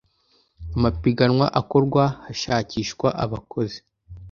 [0.75, 3.79] amapiganwa akorwa hashakishwa abakozi